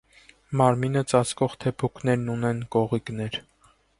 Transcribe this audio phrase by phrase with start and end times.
[0.61, 3.41] Մարմինը ծածկող թեփուկներն ունեն կողիկներ։